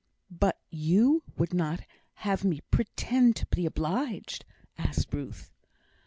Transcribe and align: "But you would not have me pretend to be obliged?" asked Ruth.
"But 0.31 0.57
you 0.71 1.21
would 1.37 1.53
not 1.53 1.81
have 2.25 2.43
me 2.43 2.61
pretend 2.71 3.35
to 3.35 3.45
be 3.45 3.67
obliged?" 3.67 4.45
asked 4.75 5.13
Ruth. 5.13 5.51